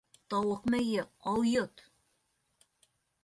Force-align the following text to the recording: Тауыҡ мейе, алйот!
Тауыҡ 0.33 0.63
мейе, 0.75 1.03
алйот! 1.33 1.83